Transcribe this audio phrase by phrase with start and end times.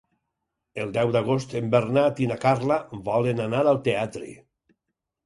[0.83, 2.79] El deu d'agost en Bernat i na Carla
[3.11, 4.31] volen anar al teatre.